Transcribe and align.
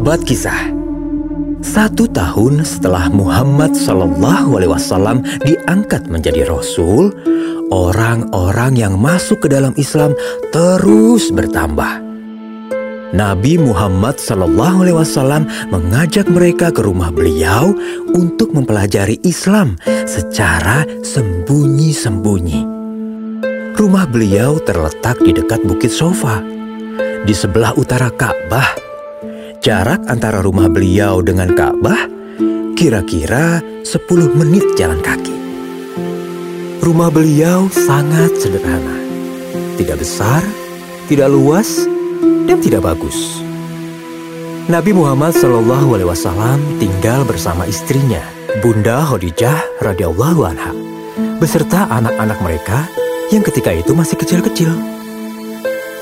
Sahabat 0.00 0.24
kisah, 0.24 0.72
satu 1.60 2.08
tahun 2.08 2.64
setelah 2.64 3.12
Muhammad 3.12 3.76
Shallallahu 3.76 4.56
Alaihi 4.56 4.72
Wasallam 4.72 5.20
diangkat 5.44 6.08
menjadi 6.08 6.48
Rasul, 6.48 7.12
orang-orang 7.68 8.80
yang 8.80 8.96
masuk 8.96 9.44
ke 9.44 9.52
dalam 9.52 9.76
Islam 9.76 10.16
terus 10.56 11.28
bertambah. 11.28 12.00
Nabi 13.12 13.60
Muhammad 13.60 14.16
Shallallahu 14.16 14.88
Alaihi 14.88 14.96
Wasallam 14.96 15.44
mengajak 15.68 16.32
mereka 16.32 16.72
ke 16.72 16.80
rumah 16.80 17.12
beliau 17.12 17.76
untuk 18.16 18.56
mempelajari 18.56 19.20
Islam 19.20 19.76
secara 20.08 20.88
sembunyi-sembunyi. 21.04 22.60
Rumah 23.76 24.08
beliau 24.08 24.64
terletak 24.64 25.20
di 25.20 25.36
dekat 25.36 25.60
Bukit 25.68 25.92
Sofa, 25.92 26.40
di 27.28 27.36
sebelah 27.36 27.76
utara 27.76 28.08
Ka'bah 28.08 28.89
Jarak 29.60 30.08
antara 30.08 30.40
rumah 30.40 30.72
beliau 30.72 31.20
dengan 31.20 31.52
Ka'bah 31.52 32.08
kira-kira 32.80 33.60
10 33.84 33.92
menit 34.32 34.64
jalan 34.72 35.04
kaki. 35.04 35.36
Rumah 36.80 37.12
beliau 37.12 37.68
sangat 37.68 38.40
sederhana. 38.40 38.96
Tidak 39.76 40.00
besar, 40.00 40.40
tidak 41.12 41.28
luas, 41.28 41.84
dan 42.48 42.56
tidak 42.64 42.88
bagus. 42.88 43.44
Nabi 44.72 44.96
Muhammad 44.96 45.36
Shallallahu 45.36 45.92
Alaihi 45.92 46.08
Wasallam 46.08 46.80
tinggal 46.80 47.28
bersama 47.28 47.68
istrinya, 47.68 48.24
Bunda 48.64 49.04
Khadijah 49.04 49.84
radhiyallahu 49.84 50.40
anha, 50.40 50.72
beserta 51.36 51.84
anak-anak 51.92 52.40
mereka 52.40 52.88
yang 53.28 53.44
ketika 53.44 53.76
itu 53.76 53.92
masih 53.92 54.16
kecil-kecil. 54.16 54.72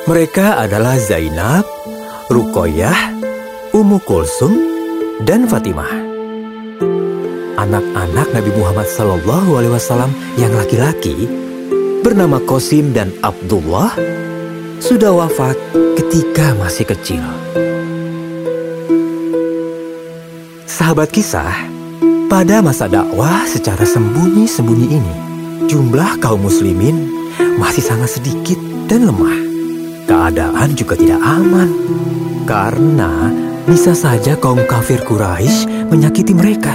Mereka 0.06 0.62
adalah 0.62 0.94
Zainab, 0.94 1.66
Rukoyah, 2.30 3.17
Ummu 3.78 4.02
Kulsum, 4.02 4.58
dan 5.22 5.46
Fatimah. 5.46 5.86
Anak-anak 7.62 8.26
Nabi 8.34 8.50
Muhammad 8.58 8.90
Sallallahu 8.90 9.54
Alaihi 9.54 9.70
Wasallam 9.70 10.10
yang 10.34 10.50
laki-laki 10.50 11.30
bernama 12.02 12.42
Qasim 12.42 12.90
dan 12.90 13.14
Abdullah 13.22 13.94
sudah 14.82 15.14
wafat 15.14 15.54
ketika 15.94 16.58
masih 16.58 16.90
kecil. 16.90 17.22
Sahabat 20.66 21.14
kisah, 21.14 21.54
pada 22.26 22.58
masa 22.58 22.90
dakwah 22.90 23.46
secara 23.46 23.86
sembunyi-sembunyi 23.86 24.88
ini, 24.90 25.14
jumlah 25.70 26.18
kaum 26.18 26.42
muslimin 26.42 27.14
masih 27.62 27.86
sangat 27.86 28.18
sedikit 28.18 28.58
dan 28.90 29.06
lemah. 29.06 29.38
Keadaan 30.10 30.74
juga 30.74 30.98
tidak 30.98 31.22
aman 31.22 31.70
karena 32.42 33.46
bisa 33.68 33.92
saja 33.92 34.32
kaum 34.40 34.64
kafir 34.64 35.04
Quraisy 35.04 35.68
menyakiti 35.92 36.32
mereka. 36.32 36.72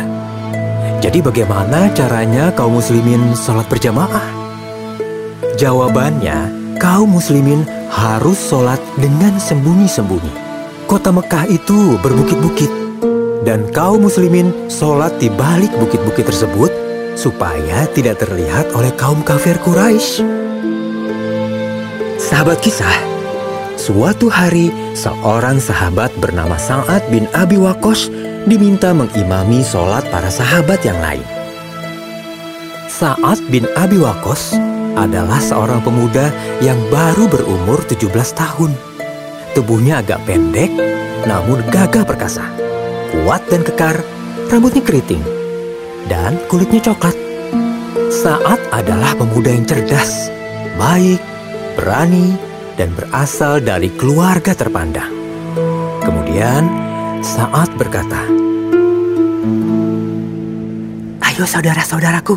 Jadi 1.01 1.25
bagaimana 1.25 1.89
caranya 1.97 2.53
kaum 2.53 2.77
muslimin 2.77 3.33
sholat 3.33 3.65
berjamaah? 3.65 4.21
Jawabannya, 5.57 6.53
kaum 6.77 7.17
muslimin 7.17 7.65
harus 7.89 8.37
sholat 8.37 8.77
dengan 9.01 9.41
sembunyi-sembunyi. 9.41 10.31
Kota 10.85 11.09
Mekah 11.09 11.49
itu 11.49 11.97
berbukit-bukit, 11.97 12.69
dan 13.41 13.65
kaum 13.73 14.05
muslimin 14.05 14.53
sholat 14.69 15.17
di 15.17 15.33
balik 15.33 15.73
bukit-bukit 15.81 16.29
tersebut 16.29 16.69
supaya 17.17 17.89
tidak 17.91 18.21
terlihat 18.21 18.69
oleh 18.77 18.93
kaum 18.93 19.25
kafir 19.25 19.57
Quraisy. 19.65 20.21
Sahabat 22.21 22.63
kisah, 22.63 23.12
Suatu 23.83 24.31
hari, 24.31 24.71
seorang 24.95 25.59
sahabat 25.59 26.15
bernama 26.23 26.55
Sa'ad 26.55 27.03
bin 27.11 27.27
Abi 27.35 27.59
Waqqas 27.59 28.07
diminta 28.47 28.95
mengimami 28.95 29.59
sholat 29.59 30.07
para 30.07 30.31
sahabat 30.31 30.79
yang 30.87 30.95
lain. 31.03 31.27
Sa'ad 32.87 33.43
bin 33.51 33.67
Abi 33.75 33.99
Waqqas 33.99 34.55
adalah 34.95 35.35
seorang 35.43 35.83
pemuda 35.83 36.31
yang 36.63 36.79
baru 36.87 37.27
berumur 37.27 37.83
17 37.83 38.07
tahun. 38.31 38.71
Tubuhnya 39.51 39.99
agak 39.99 40.23
pendek, 40.23 40.71
namun 41.27 41.59
gagah 41.67 42.07
perkasa. 42.07 42.47
Kuat 43.11 43.43
dan 43.51 43.67
kekar, 43.67 43.99
rambutnya 44.47 44.79
keriting, 44.79 45.19
dan 46.07 46.39
kulitnya 46.47 46.79
coklat. 46.79 47.19
Sa'ad 48.15 48.63
adalah 48.71 49.11
pemuda 49.19 49.51
yang 49.51 49.67
cerdas, 49.67 50.31
baik, 50.79 51.19
berani, 51.75 52.52
dan 52.77 52.93
berasal 52.97 53.61
dari 53.61 53.93
keluarga 53.93 54.57
terpandang. 54.57 55.11
Kemudian 56.01 56.63
saat 57.21 57.69
berkata, 57.77 58.25
Ayo 61.23 61.49
saudara-saudaraku, 61.49 62.35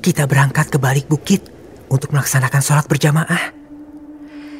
kita 0.00 0.24
berangkat 0.24 0.72
ke 0.72 0.78
balik 0.80 1.10
bukit 1.10 1.44
untuk 1.92 2.12
melaksanakan 2.14 2.62
sholat 2.64 2.86
berjamaah. 2.88 3.52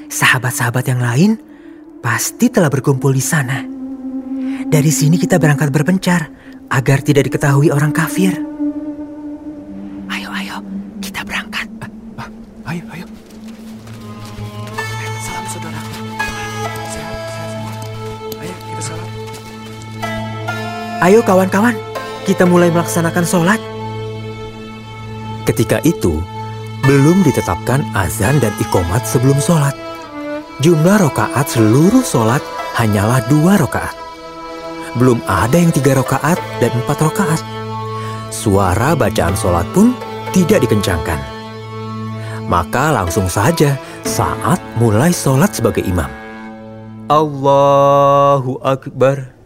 Sahabat-sahabat 0.09 0.85
yang 0.89 1.01
lain 1.01 1.31
pasti 2.01 2.49
telah 2.49 2.73
berkumpul 2.73 3.13
di 3.13 3.25
sana. 3.25 3.65
Dari 4.69 4.93
sini 4.93 5.17
kita 5.17 5.41
berangkat 5.41 5.73
berpencar 5.73 6.29
agar 6.69 7.01
tidak 7.01 7.29
diketahui 7.33 7.73
orang 7.73 7.93
kafir. 7.93 8.37
Ayo 20.99 21.23
kawan-kawan, 21.23 21.79
kita 22.27 22.43
mulai 22.43 22.75
melaksanakan 22.75 23.23
sholat. 23.23 23.63
Ketika 25.47 25.79
itu, 25.87 26.19
belum 26.83 27.23
ditetapkan 27.23 27.87
azan 27.95 28.43
dan 28.43 28.51
ikomat 28.59 29.07
sebelum 29.07 29.39
sholat. 29.39 29.79
Jumlah 30.59 30.99
rokaat 30.99 31.47
seluruh 31.55 32.03
sholat 32.03 32.43
hanyalah 32.75 33.23
dua 33.31 33.55
rokaat. 33.63 33.95
Belum 34.99 35.23
ada 35.31 35.55
yang 35.55 35.71
tiga 35.71 35.95
rokaat 35.95 36.43
dan 36.59 36.75
empat 36.75 36.99
rokaat. 36.99 37.47
Suara 38.35 38.99
bacaan 38.99 39.39
sholat 39.39 39.71
pun 39.71 39.95
tidak 40.35 40.67
dikencangkan. 40.67 41.23
Maka 42.51 42.91
langsung 42.91 43.31
saja 43.31 43.79
saat 44.03 44.59
mulai 44.83 45.15
sholat 45.15 45.55
sebagai 45.55 45.87
imam. 45.87 46.11
Allahu 47.07 48.59
Akbar. 48.67 49.38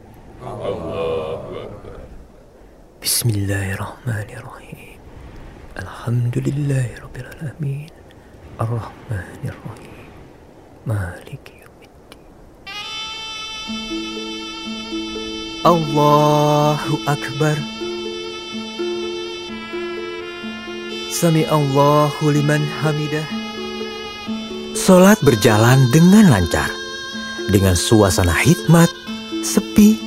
بسم 3.07 3.29
الله 3.29 3.73
الرحمن 3.73 4.29
الرحيم 4.39 4.99
الحمد 5.79 6.35
لله 6.37 6.87
رب 7.03 7.15
العالمين 7.15 7.89
الرحمن 8.61 9.41
الرحيم 9.45 10.07
مالك 10.85 11.45
يوم 11.61 11.79
الدين 11.87 12.31
الله 15.65 16.81
أكبر 17.07 17.57
سمع 21.11 21.47
الله 21.51 22.13
لمن 22.21 22.61
حمده 22.83 23.25
Salat 24.77 25.19
berjalan 25.19 25.89
dengan 25.91 26.31
lancar, 26.31 26.71
dengan 27.51 27.75
suasana 27.75 28.31
hikmat, 28.31 28.87
sepi, 29.43 29.99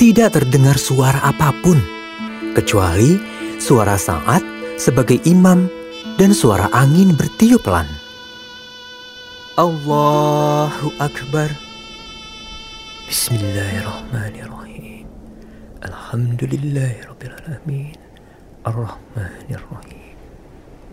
tidak 0.00 0.40
terdengar 0.40 0.80
suara 0.80 1.20
apapun 1.20 1.96
kecuali 2.53 3.17
suara 3.57 3.95
saat 3.95 4.43
sebagai 4.75 5.23
imam 5.23 5.71
dan 6.19 6.35
suara 6.35 6.67
angin 6.75 7.15
bertiup 7.15 7.63
pelan. 7.63 7.87
Allahu 9.59 10.93
Akbar. 11.01 11.51
Bismillahirrahmanirrahim. 13.09 15.03
Alhamdulillahirrahmanirrahim. 15.83 17.97
Ar-Rahmanirrahim. 18.61 20.13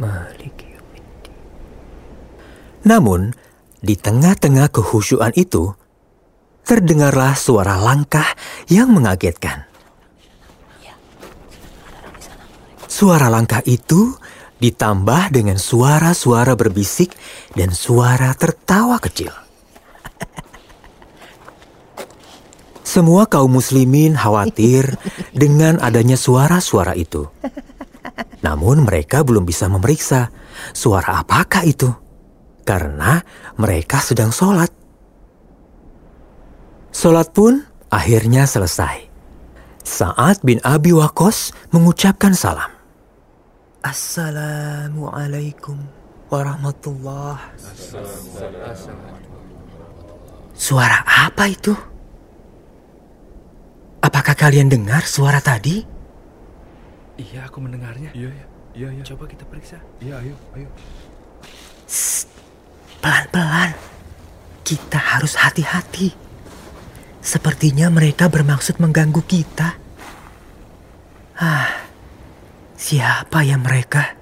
Maliki 0.01 0.73
Namun, 2.89 3.37
di 3.85 4.01
tengah-tengah 4.01 4.73
kehusyuan 4.73 5.37
itu, 5.37 5.77
terdengarlah 6.65 7.37
suara 7.37 7.77
langkah 7.77 8.33
yang 8.73 8.97
mengagetkan. 8.97 9.68
Suara 12.99 13.31
langkah 13.31 13.63
itu 13.63 14.19
ditambah 14.59 15.31
dengan 15.31 15.55
suara-suara 15.55 16.59
berbisik 16.59 17.15
dan 17.55 17.71
suara 17.71 18.35
tertawa 18.35 18.99
kecil. 18.99 19.31
Semua 22.83 23.31
kaum 23.31 23.55
muslimin 23.55 24.19
khawatir 24.19 24.99
dengan 25.31 25.79
adanya 25.79 26.19
suara-suara 26.19 26.99
itu. 26.99 27.23
Namun 28.43 28.83
mereka 28.83 29.23
belum 29.23 29.47
bisa 29.47 29.71
memeriksa 29.71 30.35
suara 30.75 31.23
apakah 31.23 31.63
itu. 31.71 31.95
Karena 32.67 33.23
mereka 33.63 34.03
sedang 34.03 34.35
sholat. 34.35 34.75
Sholat 36.91 37.31
pun 37.31 37.63
akhirnya 37.95 38.43
selesai. 38.51 39.07
Sa'ad 39.87 40.43
bin 40.43 40.59
Abi 40.67 40.91
Waqqas 40.91 41.55
mengucapkan 41.71 42.35
salam. 42.35 42.78
Assalamualaikum 43.79 45.79
warahmatullah. 46.27 47.39
Suara 50.59 51.07
apa 51.07 51.47
itu? 51.47 51.71
Apakah 54.03 54.35
kalian 54.35 54.67
dengar 54.67 55.07
suara 55.07 55.39
tadi? 55.39 55.87
Iya, 57.23 57.47
aku 57.47 57.63
mendengarnya. 57.63 58.11
Iya, 58.19 58.35
iya. 58.35 58.47
Iya, 58.75 58.89
iya. 58.99 59.03
Coba 59.15 59.31
kita 59.31 59.47
periksa. 59.47 59.79
Iya, 60.03 60.27
ayo, 60.27 60.35
ayo. 60.59 60.67
Pelan-pelan. 62.99 63.79
Kita 64.67 64.99
harus 64.99 65.39
hati-hati. 65.39 66.11
Sepertinya 67.23 67.87
mereka 67.95 68.27
bermaksud 68.27 68.83
mengganggu 68.83 69.23
kita. 69.23 69.79
Ah, 71.39 71.78
siapa 72.79 73.43
ya 73.43 73.59
mereka? 73.59 74.15